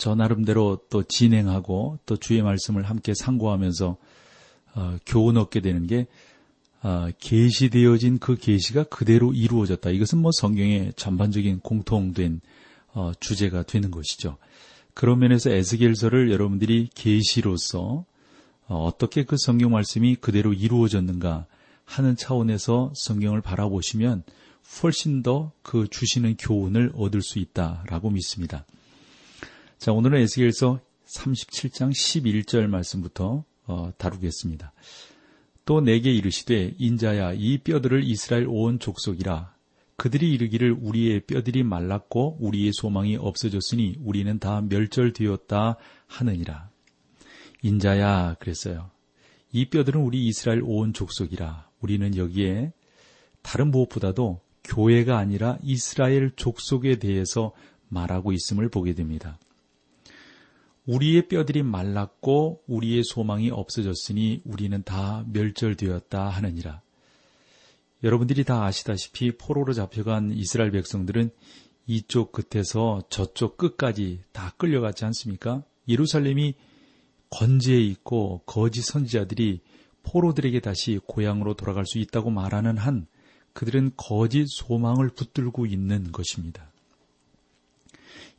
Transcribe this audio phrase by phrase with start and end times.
[0.00, 3.96] 저 나름대로 또 진행하고 또 주의 말씀을 함께 상고하면서
[4.74, 6.06] 어, 교훈 얻게 되는 게
[6.82, 9.90] 어, 계시되어진 그 계시가 그대로 이루어졌다.
[9.90, 12.40] 이것은 뭐 성경의 전반적인 공통된
[12.94, 14.38] 어, 주제가 되는 것이죠.
[14.94, 18.06] 그런 면에서 에스겔서를 여러분들이 계시로서
[18.68, 21.44] 어, 어떻게 그 성경 말씀이 그대로 이루어졌는가
[21.84, 24.22] 하는 차원에서 성경을 바라보시면
[24.82, 28.64] 훨씬 더 그 주시는 교훈을 얻을 수 있다라고 믿습니다.
[29.80, 34.74] 자, 오늘은 에스겔서 37장 11절 말씀부터 어, 다루겠습니다.
[35.64, 39.54] 또 내게 이르시되 인자야 이 뼈들을 이스라엘 온 족속이라
[39.96, 45.76] 그들이 이르기를 우리의 뼈들이 말랐고 우리의 소망이 없어졌으니 우리는 다 멸절되었다
[46.08, 46.68] 하느니라.
[47.62, 48.90] 인자야 그랬어요.
[49.50, 52.74] 이 뼈들은 우리 이스라엘 온 족속이라 우리는 여기에
[53.40, 57.54] 다른 무엇보다도 교회가 아니라 이스라엘 족속에 대해서
[57.88, 59.38] 말하고 있음을 보게 됩니다.
[60.90, 66.82] 우리의 뼈들이 말랐고 우리의 소망이 없어졌으니 우리는 다 멸절되었다 하느니라.
[68.02, 71.30] 여러분들이 다 아시다시피 포로로 잡혀간 이스라엘 백성들은
[71.86, 75.62] 이쪽 끝에서 저쪽 끝까지 다 끌려갔지 않습니까?
[75.86, 76.54] 예루살렘이
[77.30, 79.60] 건재해 있고 거짓 선지자들이
[80.02, 83.06] 포로들에게 다시 고향으로 돌아갈 수 있다고 말하는 한
[83.52, 86.68] 그들은 거짓 소망을 붙들고 있는 것입니다.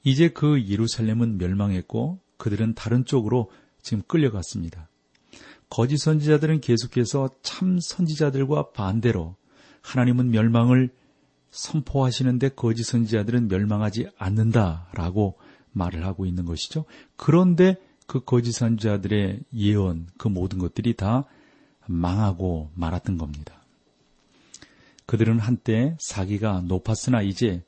[0.04, 3.52] 이제 그 예루살렘은 멸망했고 그들은 다른 쪽으로
[3.84, 4.90] 지금 끌려갔습니다.
[5.69, 9.35] 거짓 선지자들은 계속해서 참 선지자들과 반대로
[9.84, 10.90] 하나님은 멸망을
[11.51, 15.38] 선포하시는데 거짓 선지자들은 멸망하지 않는다라고
[15.72, 16.85] 말을 하고 있는 것이죠.
[17.16, 17.75] 그런데
[18.07, 21.25] 그 거짓 선지자들의 예언, 그 모든 것들이 다
[21.85, 23.53] 망하고 말았던 겁니다.
[25.06, 27.63] 그들은 한때 사기가 높았으나 이제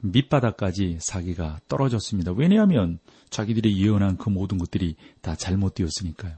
[0.00, 2.32] 밑바닥까지 사기가 떨어졌습니다.
[2.32, 2.98] 왜냐하면
[3.30, 6.36] 자기들이 예언한 그 모든 것들이 다 잘못되었으니까요.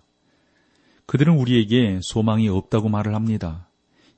[1.06, 3.68] 그들은 우리에게 소망이 없다고 말을 합니다.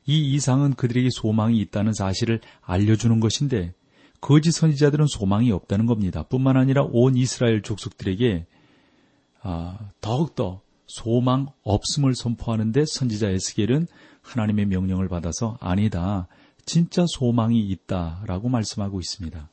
[0.04, 3.74] 이 이상은 그들에게 소망이 있다는 사실을 알려주는 것인데
[4.20, 6.22] 거짓 선지자들은 소망이 없다는 겁니다.
[6.22, 8.46] 뿐만 아니라 온 이스라엘 족속들에게
[9.42, 13.86] 아, 더욱더 소망 없음을 선포하는데 선지자 에스겔은
[14.20, 16.28] 하나님의 명령을 받아서 아니다.
[16.64, 19.48] 진짜 소망이 있다라고 말씀하고 있습니다.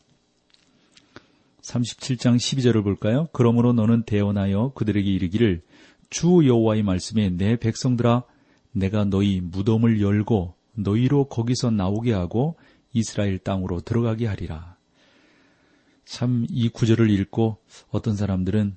[1.61, 3.27] 37장 12절을 볼까요?
[3.31, 5.61] 그러므로 너는 대언하여 그들에게 이르기를
[6.09, 8.23] 주 여호와의 말씀에 내 백성들아
[8.71, 12.55] 내가 너희 무덤을 열고 너희로 거기서 나오게 하고
[12.93, 14.77] 이스라엘 땅으로 들어가게 하리라.
[16.05, 17.57] 참 이 구절을 읽고
[17.91, 18.75] 어떤 사람들은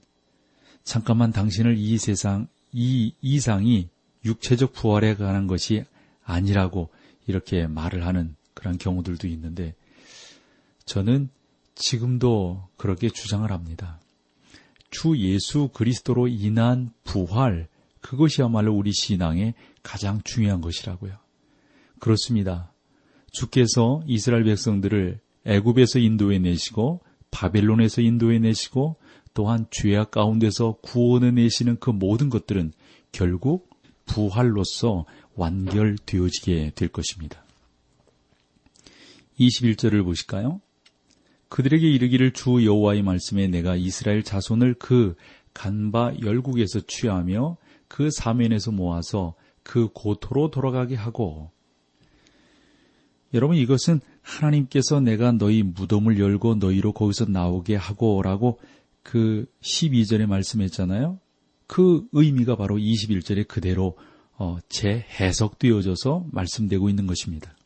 [0.85, 3.89] 잠깐만 당신을 이 세상 이 이상이
[4.25, 5.85] 육체적 부활에 관한 것이
[6.25, 6.91] 아니라고
[7.27, 9.75] 이렇게 말을 하는 그런 경우들도 있는데
[10.85, 11.31] 저는
[11.75, 14.01] 지금도 그렇게 주장을 합니다.
[14.91, 17.69] 주 예수 그리스도로 인한 부활,
[18.01, 21.17] 그것이야말로 우리 신앙의 가장 중요한 것이라고요.
[21.99, 22.73] 그렇습니다.
[23.31, 27.01] 주께서 이스라엘 백성들을 애굽에서 인도해 내시고
[27.31, 28.97] 바벨론에서 인도해 내시고
[29.35, 32.73] 또한 죄악 가운데서 구원해 내시는 그 모든 것들은
[33.13, 33.71] 결국
[34.07, 35.05] 부활로서
[35.35, 37.45] 완결되어지게 될 것입니다.
[39.39, 40.61] 21절을 보실까요?
[41.49, 45.15] 그들에게 이르기를 주 여호와의 말씀에 내가 이스라엘 자손을 그
[45.55, 47.57] 간바 열국에서 취하며
[47.89, 51.51] 그 사면에서 모아서 그 고토로 돌아가게 하고
[53.35, 58.61] 여러분 이것은 하나님께서 내가 너희 무덤을 열고 너희로 거기서 나오게 하고라고
[59.03, 61.19] 그 12절에 말씀했잖아요.
[61.73, 63.97] 그 의미가 바로 21절에 그대로
[64.37, 67.57] 어, 재해석되어져서 말씀되고 있는 것입니다.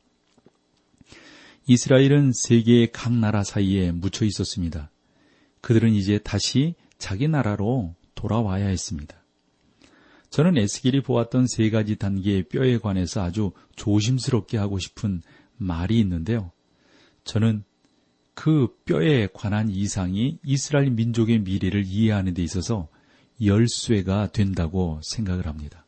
[1.66, 4.92] 이스라엘은 세계의 각 나라 사이에 묻혀 있었습니다.
[5.60, 9.16] 그들은 이제 다시 자기 나라로 돌아와야 했습니다.
[10.30, 15.20] 저는 에스겔이 보았던 세 가지 단계의 뼈에 관해서 아주 조심스럽게 하고 싶은
[15.56, 16.52] 말이 있는데요.
[17.24, 17.64] 저는
[18.34, 22.88] 그 뼈에 관한 이상이 이스라엘 민족의 미래를 이해하는 데 있어서
[23.42, 25.84] 열쇠가 된다고 생각을 합니다.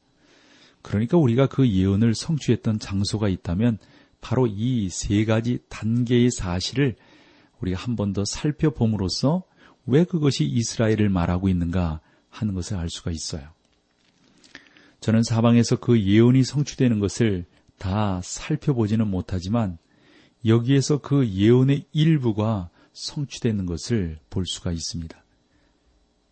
[0.83, 3.79] 그러니까 우리가 그 예언을 성취했던 장소가 있다면
[4.21, 6.97] 바로 이 세 가지 단계의 사실을
[7.61, 9.43] 우리가 한 번 더 살펴봄으로써
[9.87, 12.01] 왜 그것이 이스라엘을 말하고 있는가
[12.31, 13.49] 하는 것을 알 수가 있어요.
[15.01, 17.47] 저는 사방에서 그 예언이 성취되는 것을
[17.79, 19.79] 다 살펴보지는 못하지만
[20.45, 25.17] 여기에서 그 예언의 일부가 성취되는 것을 볼 수가 있습니다.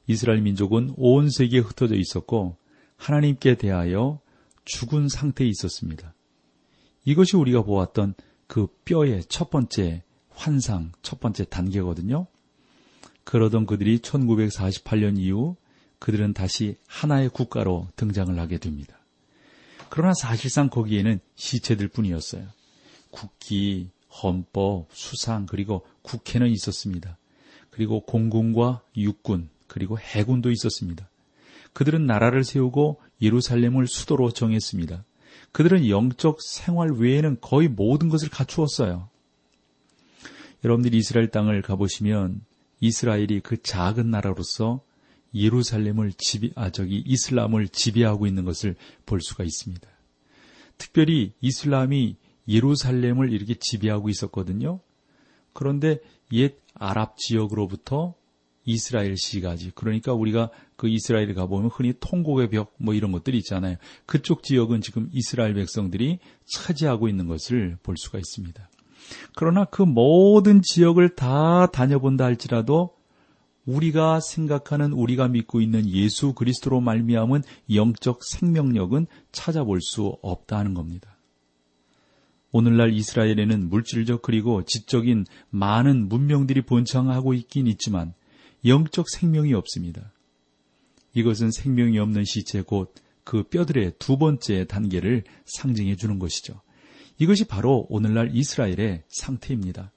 [0.06, 2.56] 이스라엘 민족은 온 세계에 흩어져 있었고
[2.96, 4.20] 하나님께 대하여
[4.64, 6.14] 죽은 상태에 있었습니다.
[7.04, 8.14] 이것이 우리가 보았던
[8.46, 12.26] 그 뼈의 첫 번째 환상, 첫 번째 단계거든요.
[13.24, 15.56] 그러던 그들이 1948년 이후
[15.98, 18.98] 그들은 다시 하나의 국가로 등장을 하게 됩니다.
[19.88, 22.46] 그러나 사실상 거기에는 시체들 뿐이었어요.
[23.10, 23.90] 국기,
[24.22, 27.18] 헌법, 수상, 그리고 국회는 있었습니다.
[27.70, 31.08] 그리고 공군과 육군, 그리고 해군도 있었습니다.
[31.72, 35.04] 그들은 나라를 세우고 예루살렘을 수도로 정했습니다.
[35.52, 39.08] 그들은 영적 생활 외에는 거의 모든 것을 갖추었어요.
[40.64, 42.40] 여러분들이 이스라엘 땅을 가보시면
[42.80, 44.82] 이스라엘이 그 작은 나라로서
[45.34, 48.74] 예루살렘을 지배, 아, 저기, 이슬람을 지배하고 있는 것을
[49.04, 49.86] 볼 수가 있습니다.
[50.78, 52.16] 특별히 이슬람이
[52.48, 54.80] 예루살렘을 이렇게 지배하고 있었거든요.
[55.52, 56.00] 그런데
[56.32, 58.14] 옛 아랍 지역으로부터
[58.66, 59.70] 이스라엘 시가지.
[59.74, 63.76] 그러니까 우리가 그 이스라엘에 가보면 흔히 통곡의 벽 뭐 이런 것들이 있잖아요.
[64.04, 68.68] 그쪽 지역은 지금 이스라엘 백성들이 차지하고 있는 것을 볼 수가 있습니다.
[69.34, 72.96] 그러나 그 모든 지역을 다 다녀본다 할지라도
[73.64, 77.42] 우리가 생각하는 우리가 믿고 있는 예수 그리스도로 말미암은
[77.72, 81.16] 영적 생명력은 찾아볼 수 없다는 겁니다.
[82.52, 88.14] 오늘날 이스라엘에는 물질적 그리고 지적인 많은 문명들이 본창하고 있긴 있지만
[88.66, 90.12] 영적 생명이 없습니다.
[91.14, 96.62] 이것은 생명이 없는 시체 곧 그 뼈들의 두 번째 단계를 상징해 주는 것이죠.
[97.18, 99.90] 이것이 바로 오늘날 이스라엘의 상태입니다.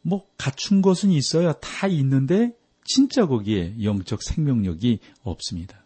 [0.00, 5.84] 뭐 갖춘 것은 있어야 다 있는데 진짜 거기에 영적 생명력이 없습니다.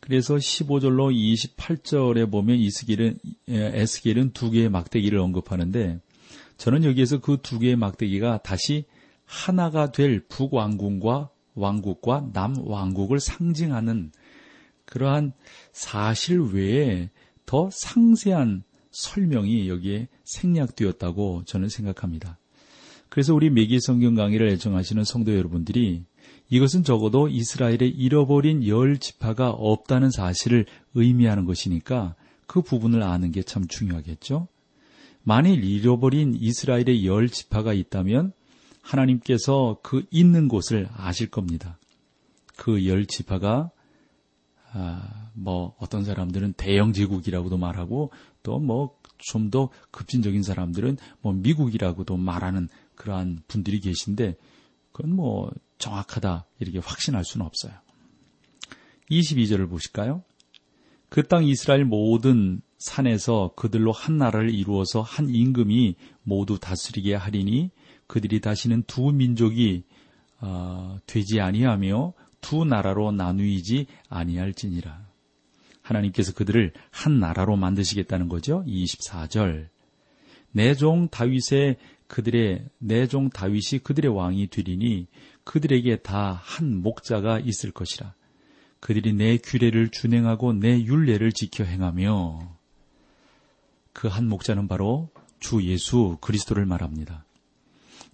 [0.00, 6.00] 그래서 15절로 28절에 보면 이스겔은 에스겔은 두 개의 막대기를 언급하는데
[6.56, 8.86] 저는 여기에서 그 두 개의 막대기가 다시
[9.32, 14.12] 하나가 될 북왕국과 왕국과 남왕국을 상징하는
[14.84, 15.32] 그러한
[15.72, 17.08] 사실 외에
[17.46, 22.38] 더 상세한 설명이 여기에 생략되었다고 저는 생각합니다.
[23.08, 26.04] 그래서 우리 매기 성경 강의를 애청하시는 성도 여러분들이
[26.50, 33.66] 이것은 적어도 이스라엘의 잃어버린 열 지파가 없다는 사실을 의미하는 것이니까 그 부분을 아는 게 참
[33.66, 34.48] 중요하겠죠.
[35.22, 38.34] 만일 잃어버린 이스라엘의 열 지파가 있다면
[38.82, 41.78] 하나님께서 그 있는 곳을 아실 겁니다.
[42.56, 43.70] 그 열 지파가
[44.74, 48.10] 아, 뭐 어떤 사람들은 대영 제국이라고도 말하고
[48.42, 54.36] 또 뭐 좀 더 급진적인 사람들은 뭐 미국이라고도 말하는 그러한 분들이 계신데
[54.92, 57.72] 그건 뭐 정확하다 이렇게 확신할 수는 없어요.
[59.10, 60.22] 22절을 보실까요?
[61.08, 67.70] 그 땅 이스라엘 모든 산에서 그들로 한 나라를 이루어서 한 임금이 모두 다스리게 하리니
[68.12, 69.84] 그들이 다시는 두 민족이
[70.42, 72.12] 어, 되지 아니하며
[72.42, 75.00] 두 나라로 나누이지 아니할지니라.
[75.80, 78.64] 하나님께서 그들을 한 나라로 만드시겠다는 거죠.
[78.66, 79.68] 24절.
[80.50, 85.06] 내종 다윗의 그들의 내종 다윗이 그들의 왕이 되리니
[85.44, 88.12] 그들에게 다 한 목자가 있을 것이라.
[88.80, 92.58] 그들이 내 규례를 준행하고 내 율례를 지켜 행하며
[93.94, 95.08] 그 한 목자는 바로
[95.40, 97.24] 주 예수 그리스도를 말합니다.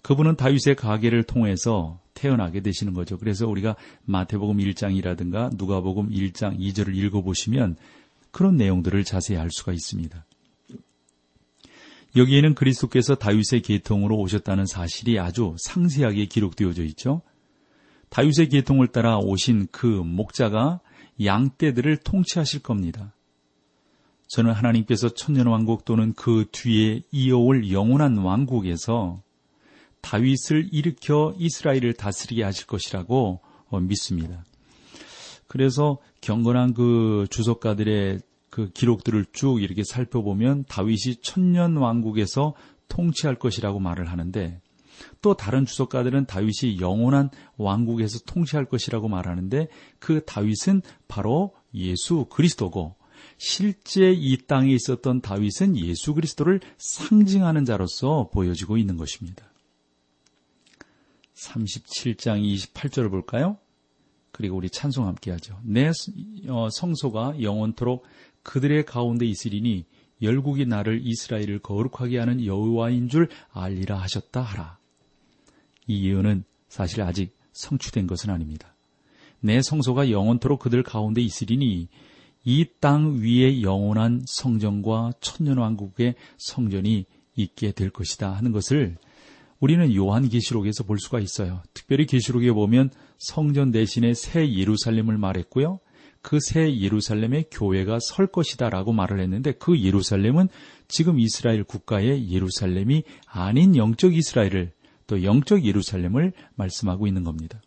[0.01, 3.17] 그분은 다윗의 가계를 통해서 태어나게 되시는 거죠.
[3.17, 3.75] 그래서 우리가
[4.05, 7.77] 마태복음 1장이라든가 누가복음 1장 2절을 읽어보시면
[8.31, 10.25] 그런 내용들을 자세히 알 수가 있습니다.
[12.15, 17.21] 여기에는 그리스도께서 다윗의 계통으로 오셨다는 사실이 아주 상세하게 기록되어져 있죠.
[18.09, 20.79] 다윗의 계통을 따라 오신 그 목자가
[21.23, 23.13] 양떼들을 통치하실 겁니다.
[24.29, 29.21] 저는 하나님께서 천년왕국 또는 그 뒤에 이어올 영원한 왕국에서
[30.01, 34.43] 다윗을 일으켜 이스라엘을 다스리게 하실 것이라고 어, 믿습니다.
[35.47, 42.53] 그래서 경건한 그 주석가들의 그 기록들을 쭉 이렇게 살펴보면 다윗이 천년 왕국에서
[42.87, 44.59] 통치할 것이라고 말을 하는데
[45.21, 49.67] 또 다른 주석가들은 다윗이 영원한 왕국에서 통치할 것이라고 말하는데
[49.99, 52.95] 그 다윗은 바로 예수 그리스도고
[53.37, 59.45] 실제 이 땅에 있었던 다윗은 예수 그리스도를 상징하는 자로서 보여지고 있는 것입니다.
[61.39, 63.57] 37장 28절을 볼까요?
[64.31, 65.59] 그리고 우리 찬송 함께 하죠.
[65.63, 65.91] 내
[66.47, 68.05] 어, 성소가 영원토록
[68.43, 69.85] 그들의 가운데 있으리니
[70.21, 74.77] 열국이 나를 이스라엘을 거룩하게 하는 여호와인 줄 알리라 하셨다 하라.
[75.87, 78.75] 이 예언은 사실 아직 성취된 것은 아닙니다.
[79.39, 81.87] 내 성소가 영원토록 그들 가운데 있으리니
[82.45, 87.05] 이 땅 위에 영원한 성전과 천년왕국의 성전이
[87.35, 88.97] 있게 될 것이다 하는 것을
[89.59, 91.61] 우리는 요한계시록에서 볼 수가 있어요.
[91.73, 95.79] 특별히 계시록에 보면 성전 대신에 새 예루살렘을 말했고요.
[96.21, 100.49] 그 새 예루살렘의 교회가 설 것이다 라고 말을 했는데 그 예루살렘은
[100.87, 104.71] 지금 이스라엘 국가의 예루살렘이 아닌 영적 이스라엘을
[105.07, 107.61] 또 영적 예루살렘을 말씀하고 있는 겁니다.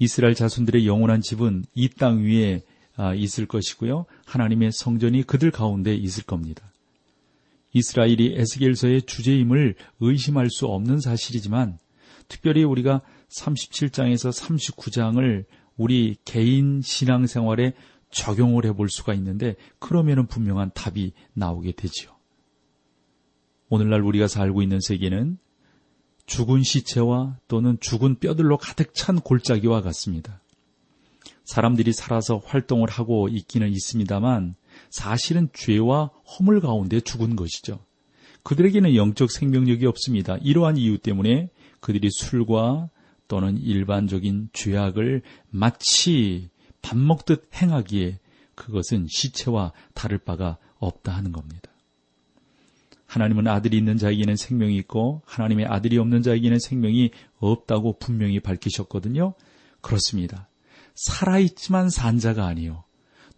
[0.00, 2.62] 이스라엘 자손들의 영원한 집은 이 땅 위에
[2.96, 4.06] 아, 있을 것이고요.
[4.26, 6.72] 하나님의 성전이 그들 가운데 있을 겁니다.
[7.72, 11.78] 이스라엘이 에스겔서의 주제임을 의심할 수 없는 사실이지만
[12.28, 15.44] 특별히 우리가 37장에서 39장을
[15.76, 17.74] 우리 개인 신앙생활에
[18.10, 22.10] 적용을 해 볼 수가 있는데 그러면은 분명한 답이 나오게 되지요.
[23.68, 25.38] 오늘날 우리가 살고 있는 세계는
[26.24, 30.42] 죽은 시체와 또는 죽은 뼈들로 가득 찬 골짜기와 같습니다.
[31.44, 34.54] 사람들이 살아서 활동을 하고 있기는 있습니다만
[34.90, 37.80] 사실은 죄와 허물 가운데 죽은 것이죠.
[38.42, 40.36] 그들에게는 영적 생명력이 없습니다.
[40.38, 42.88] 이러한 이유 때문에 그들이 술과
[43.28, 46.48] 또는 일반적인 죄악을 마치
[46.80, 48.18] 밥 먹듯 행하기에
[48.54, 51.70] 그것은 시체와 다를 바가 없다 하는 겁니다.
[53.06, 59.34] 하나님은 아들이 있는 자에게는 생명이 있고 하나님의 아들이 없는 자에게는 생명이 없다고 분명히 밝히셨거든요.
[59.80, 60.48] 그렇습니다.
[60.94, 62.84] 살아있지만 산 자가 아니요.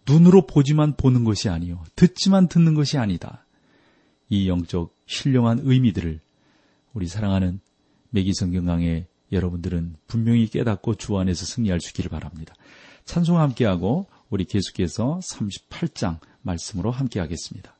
[0.07, 1.83] 눈으로 보지만 보는 것이 아니요.
[1.95, 3.45] 듣지만 듣는 것이 아니다.
[4.29, 6.19] 이 영적 신령한 의미들을
[6.93, 7.59] 우리 사랑하는
[8.09, 12.53] 매기 성경 강의 여러분들은 분명히 깨닫고 주 안에서 승리할 수 있기를 바랍니다.
[13.05, 17.75] 찬송 함께하고 우리 계속해서 38장 말씀으로 함께하겠습니다.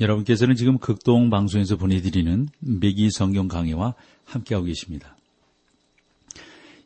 [0.00, 5.16] 여러분께서는 지금 극동 방송에서 보내드리는 매기 성경 강해와 함께하고 계십니다.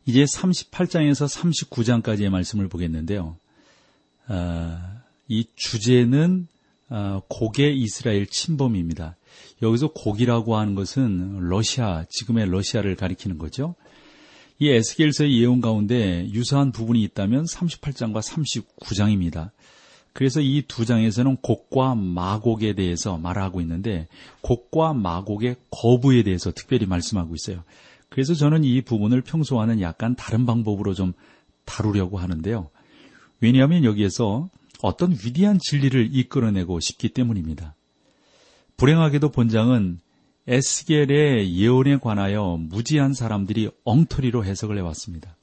[0.07, 3.37] 이제 38장에서 39장까지의 말씀을 보겠는데요.
[4.27, 6.49] 아, 이 주제는
[6.89, 9.17] 아, 고개 이스라엘 침범입니다.
[9.63, 13.75] 여기서 고기라고 하는 것은 러시아, 지금의 러시아를 가리키는 거죠.
[14.59, 19.51] 이 에스겔서의 예언 가운데 유사한 부분이 있다면 38장과 39장입니다.
[20.13, 24.09] 그래서 이 두 장에서는 곡과 마곡에 대해서 말하고 있는데
[24.43, 27.65] 곡과 마곡의 거부에 대해서 특별히 말씀하고 있어요.
[28.09, 31.15] 그래서 저는 이 부분을 평소와는 약간 다른 방법으로 좀
[31.65, 32.69] 다루려고 하는데요.
[33.41, 34.51] 왜냐하면 여기에서
[34.83, 37.75] 어떤 위대한 진리를 이끌어내고 싶기 때문입니다.
[38.77, 40.01] 불행하게도 본장은
[40.47, 45.37] 에스겔의 예언에 관하여 무지한 사람들이 엉터리로 해석을 해왔습니다.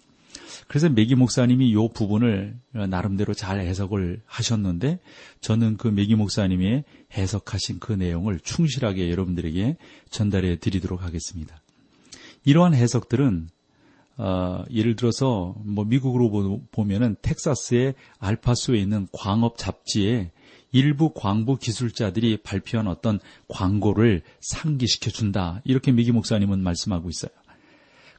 [0.70, 2.56] 그래서 메기 목사님이 이 부분을
[2.90, 5.00] 나름대로 잘 해석을 하셨는데
[5.42, 9.78] 저는 그 메기 목사님의 해석하신 그 내용을 충실하게 여러분들에게
[10.12, 11.60] 전달해 드리도록 하겠습니다.
[12.46, 13.50] 이러한 해석들은
[14.18, 20.30] 어, 예를 들어서 뭐 미국으로 보면은 텍사스의 알파소에 있는 광업 잡지에
[20.72, 25.64] 일부 광부 기술자들이 발표한 어떤 광고를 상기시켜 준다.
[25.64, 27.32] 이렇게 미기 목사님은 말씀하고 있어요.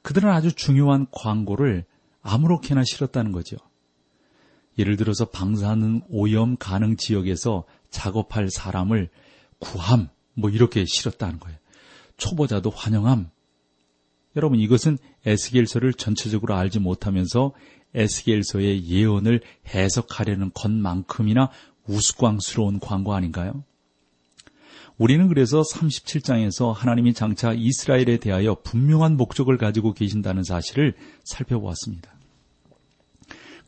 [0.02, 1.84] 그들은 아주 중요한 광고를
[2.22, 3.56] 아무렇게나 실었다는 거죠.
[4.78, 9.10] 예를 들어서 방사능 오염 가능 지역에서 작업할 사람을
[9.58, 11.58] 구함, 뭐 이렇게 실었다는 거예요.
[12.16, 13.30] 초보자도 환영함.
[14.36, 17.52] 여러분 이것은 에스겔서를 전체적으로 알지 못하면서
[17.94, 21.50] 에스겔서의 예언을 해석하려는 것만큼이나
[21.86, 23.64] 우스꽝스러운 광고 아닌가요?
[25.00, 32.12] 우리는 그래서 37장에서 하나님이 장차 이스라엘에 대하여 분명한 목적을 가지고 계신다는 사실을 살펴보았습니다.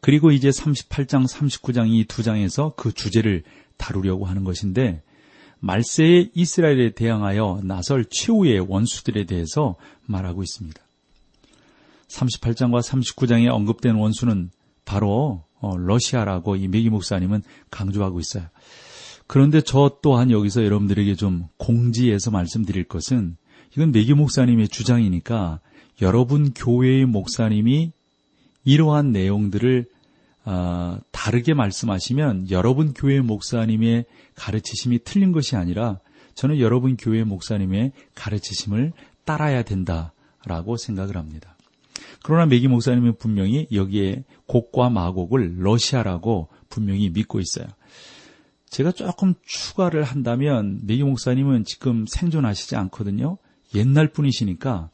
[0.02, 3.44] 그리고 이제 38장, 39장 이 두 장에서 그 주제를
[3.78, 5.02] 다루려고 하는 것인데
[5.60, 10.78] 말세의 이스라엘에 대항하여 나설 최후의 원수들에 대해서 말하고 있습니다.
[12.08, 14.50] 38장과 39장에 언급된 원수는
[14.84, 18.48] 바로 어, 러시아라고 이 메기 목사님은 강조하고 있어요.
[19.32, 23.38] 그런데 저 또한 여기서 여러분들에게 좀 공지해서 말씀드릴 것은
[23.74, 25.60] 이건 내기 목사님의 주장이니까
[26.02, 27.92] 여러분 교회의 목사님이
[28.66, 29.86] 이러한 내용들을
[30.44, 36.00] 어, 다르게 말씀하시면 여러분 교회 목사님의 가르치심이 틀린 것이 아니라
[36.34, 38.92] 저는 여러분 교회 목사님의 가르치심을
[39.24, 41.56] 따라야 된다라고 생각을 합니다.
[42.22, 47.66] 그러나 메기 목사님은 분명히 여기에 곡과 마곡을 러시아라고 분명히 믿고 있어요.
[48.72, 53.36] 제가 조금 추가를 한다면 메기 목사님은 지금 생존하시지 않거든요.
[53.74, 54.90] 옛날 분이시니까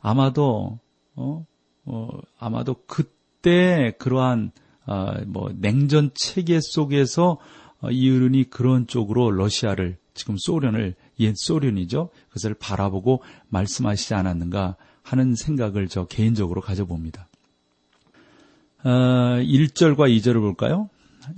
[0.00, 0.80] 아마도
[1.14, 1.46] 어,
[1.84, 2.08] 어
[2.40, 4.50] 아마도 그때 그러한
[4.84, 7.38] 어, 뭐 냉전 체계 속에서
[7.80, 12.10] 어, 이 어른이 그런 쪽으로 러시아를 지금 소련을 옛 소련이죠.
[12.30, 17.28] 그것을 바라보고 말씀하시지 않았는가 하는 생각을 저 개인적으로 가져봅니다.
[18.82, 20.90] 어, 1절과 2절을 볼까요?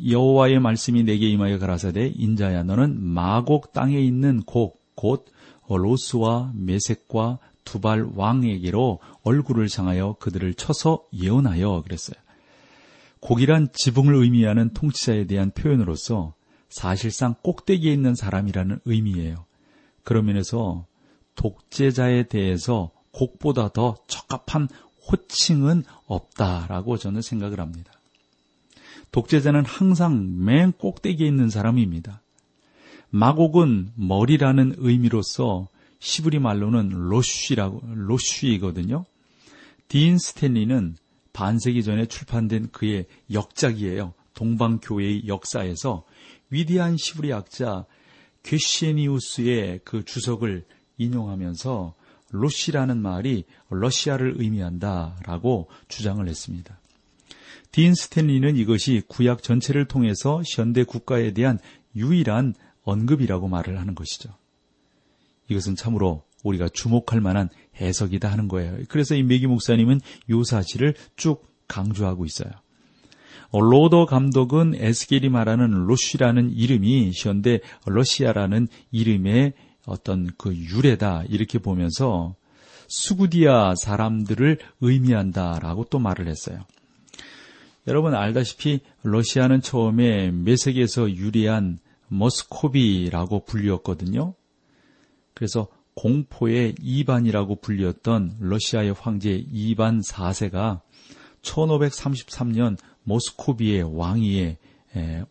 [0.07, 5.27] 여호와의 말씀이 내게 임하여 가라사대 인자야 너는 마곡 땅에 있는 곡 곧
[5.69, 12.17] 로스와 메색과 두발 왕에게로 얼굴을 향하여 그들을 쳐서 예언하여 그랬어요.
[13.21, 16.35] 곡이란 지붕을 의미하는 통치자에 대한 표현으로서
[16.69, 19.45] 사실상 꼭대기에 있는 사람이라는 의미예요.
[20.03, 20.87] 그런 면에서
[21.37, 24.69] 독재자에 대해서 곡보다 더 적합한
[25.11, 27.92] 호칭은 없다라고 저는 생각을 합니다.
[29.13, 32.23] 독재자는 항상 맨 꼭대기에 있는 사람입니다.
[33.11, 39.05] 마곡은 머리라는 의미로서 시브리 말로는 로쉬라고 로쉬이거든요.
[39.89, 40.97] 딘 스탠리는
[41.33, 44.15] 반세기 전에 출판된 그의 역작이에요.
[44.35, 46.05] 동방교회의 역사에서
[46.51, 47.85] 위대한 시브리 학자
[48.43, 50.65] 괴시니우스의 그 주석을
[50.97, 51.95] 인용하면서
[52.31, 56.82] 로시라는 말이 러시아를 의미한다라고 주장을 했습니다.
[57.73, 61.59] 딘 스탠리는 이것이 구약 전체를 통해서 현대 국가에 대한
[61.97, 62.55] 유일한
[62.85, 64.31] 언급이라고 말을 하는 것이죠.
[65.49, 67.49] 이것은 참으로 우리가 주목할 만한
[67.81, 68.79] 해석이다 하는 거예요.
[68.89, 72.51] 그래서 이 메기 목사님은 이 사실을 쭉 강조하고 있어요.
[73.53, 79.53] 로더 감독은 에스겔이 말하는 로쉬라는 이름이 현대 러시아라는 이름의
[79.87, 82.35] 어떤 그 유래다 이렇게 보면서
[82.89, 86.65] 수구디아 사람들을 의미한다라고 또 말을 했어요.
[87.89, 94.35] 여러분 알다시피 러시아는 처음에 메색에서 유리한 머스코비라고 불렸거든요.
[95.35, 100.81] 그래서 공포의 이반이라고 불렸던 러시아의 황제 이반 4세가
[101.43, 104.59] 1533년 모스코비의 왕위에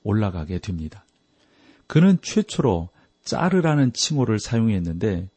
[0.04, 1.06] 올라가게 됩니다.
[1.88, 2.90] 그는 최초로
[3.24, 5.30] 짜르라는 칭호를 사용했는데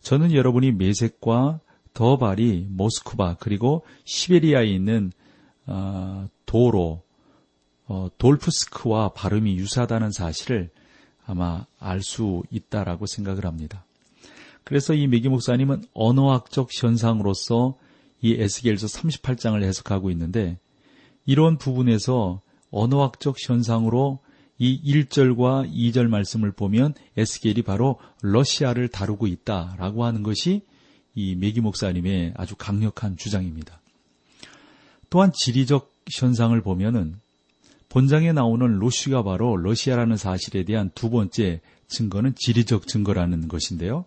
[0.00, 1.60] 저는 여러분이 메색과
[1.94, 5.12] 더발이 모스크바 그리고 시베리아에 있는
[5.68, 7.02] 어, 도로
[7.86, 10.70] 어, 돌프스크와 발음이 유사하다는 사실을
[11.26, 13.84] 아마 알 수 있다라고 생각을 합니다.
[14.64, 17.76] 그래서 이 메기 목사님은 언어학적 현상으로서
[18.20, 20.58] 이 에스겔서 38장을 해석하고 있는데
[21.24, 24.20] 이런 부분에서 언어학적 현상으로
[24.58, 30.62] 이 1절과 2절 말씀을 보면 에스겔이 바로 러시아를 다루고 있다라고 하는 것이
[31.14, 33.80] 이 메기 목사님의 아주 강력한 주장입니다.
[35.10, 37.16] 또한 지리적 현상을 보면은
[37.88, 44.04] 본장에 나오는 로시가 바로 러시아라는 사실에 대한 두 번째 증거는 지리적 증거라는 것인데요.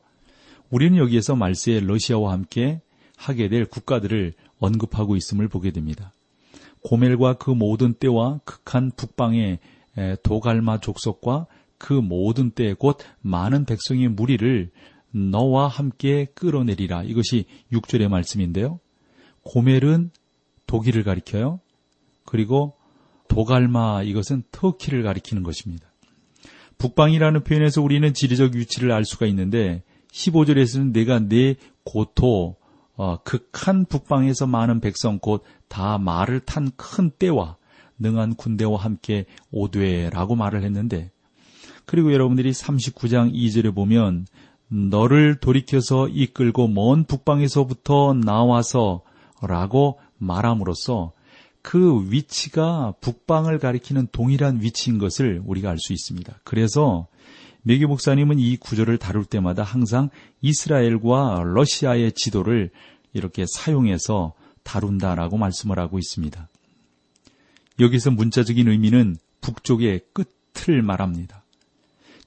[0.69, 2.81] 우리는 여기에서 말세의 러시아와 함께
[3.17, 6.13] 하게 될 국가들을 언급하고 있음을 보게 됩니다.
[6.83, 9.59] 고멜과 그 모든 때와 극한 북방의
[10.23, 14.69] 도갈마 족속과 그 모든 때곧 많은 백성의 무리를
[15.11, 17.03] 너와 함께 끌어내리라.
[17.03, 18.79] 이것이 6절의 말씀인데요.
[19.43, 20.11] 고멜은
[20.71, 21.59] 독일을 가리켜요.
[22.25, 22.75] 그리고
[23.27, 25.85] 도갈마 이것은 터키를 가리키는 것입니다.
[26.77, 32.55] 북방이라는 표현에서 우리는 지리적 위치를 알 수가 있는데 15절에서는 내가 내 고토
[32.95, 37.55] 어, 극한 북방에서 많은 백성 곧 다 말을 탄 큰 때와
[37.97, 41.11] 능한 군대와 함께 오되라고 말을 했는데
[41.85, 44.27] 그리고 여러분들이 39장 2절에 보면
[44.67, 49.01] 너를 돌이켜서 이끌고 먼 북방에서부터 나와서
[49.41, 51.13] 라고 말함으로써
[51.61, 56.39] 그 위치가 북방을 가리키는 동일한 위치인 것을 우리가 알 수 있습니다.
[56.43, 57.07] 그래서
[57.63, 60.09] 메기 목사님은 이 구절을 다룰 때마다 항상
[60.41, 62.71] 이스라엘과 러시아의 지도를
[63.13, 66.47] 이렇게 사용해서 다룬다라고 말씀을 하고 있습니다.
[67.79, 71.43] 여기서 문자적인 의미는 북쪽의 끝을 말합니다.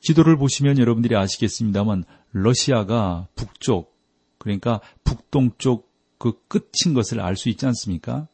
[0.01, 3.97] 지도를 보시면 여러분들이 아시겠습니다만 러시아가 북쪽
[4.39, 5.94] 그러니까 북동쪽
[6.25, 8.29] 그 끝인 것을 알 수 있지 않습니까?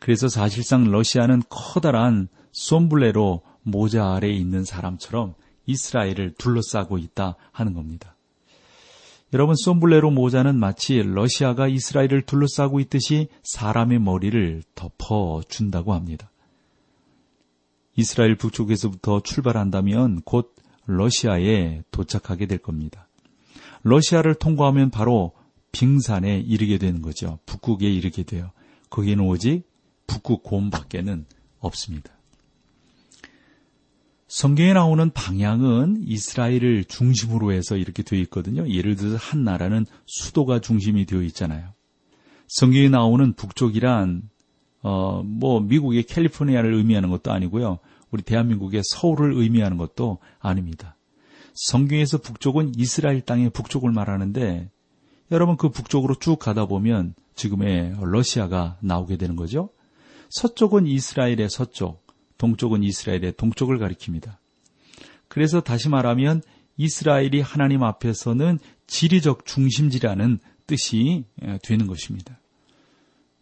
[0.00, 5.32] 그래서 사실상 러시아는 커다란 솜블레로 모자 아래에 있는 사람처럼
[5.64, 8.14] 이스라엘을 둘러싸고 있다 하는 겁니다.
[9.32, 16.30] 여러분, 솜블레로 모자는 마치 러시아가 이스라엘을 둘러싸고 있듯이 사람의 머리를 덮어 준다고 합니다.
[17.96, 23.08] 이스라엘 북쪽에서부터 출발한다면 곧 러시아에 도착하게 될 겁니다.
[23.84, 25.32] 러시아를 통과하면 바로
[25.74, 27.40] 빙산에 이르게 되는 거죠.
[27.46, 28.52] 북극에 이르게 돼요.
[28.90, 29.64] 거기는 오직
[30.06, 31.26] 북극 곰밖에는
[31.58, 32.12] 없습니다.
[34.28, 38.68] 성경에 나오는 방향은 이스라엘을 중심으로 해서 이렇게 되어 있거든요.
[38.68, 41.72] 예를 들어서 한 나라는 수도가 중심이 되어 있잖아요.
[42.46, 44.28] 성경에 나오는 북쪽이란
[44.82, 47.78] 어, 뭐 미국의 캘리포니아를 의미하는 것도 아니고요.
[48.10, 50.96] 우리 대한민국의 서울을 의미하는 것도 아닙니다.
[51.54, 54.70] 성경에서 북쪽은 이스라엘 땅의 북쪽을 말하는데
[55.34, 59.70] 여러분 그 북쪽으로 쭉 가다 보면 지금의 러시아가 나오게 되는 거죠.
[60.30, 62.06] 서쪽은 이스라엘의 서쪽,
[62.38, 64.36] 동쪽은 이스라엘의 동쪽을 가리킵니다.
[65.26, 66.40] 그래서 다시 말하면
[66.76, 71.24] 이스라엘이 하나님 앞에서는 지리적 중심지라는 뜻이
[71.64, 72.38] 되는 것입니다.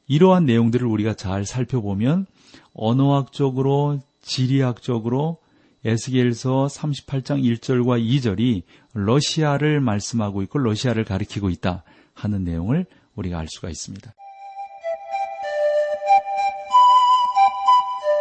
[0.07, 2.25] 이러한 내용들을 우리가 잘 살펴보면
[2.73, 5.42] 언어학적으로 지리학적으로
[5.85, 8.62] 에스겔서 38장 1절과 2절이
[8.95, 11.83] 러시아를 말씀하고 있고 러시아를 가리키고 있다
[12.14, 14.12] 하는 내용을 우리가 알 수가 있습니다.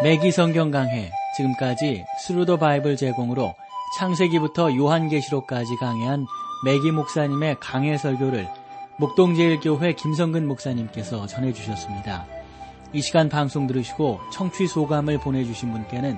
[0.04, 3.54] 매기 성경 강해 지금까지 Thru the Bible 제공으로
[4.00, 6.26] 창세기부터 요한계시록까지 강해한
[6.66, 8.48] 매기 목사님의 강해 설교를
[8.98, 12.26] 목동제일교회 김성근 목사님께서 전해주셨습니다.
[12.94, 16.18] 이 시간 방송 들으시고 청취 소감을 보내주신 분께는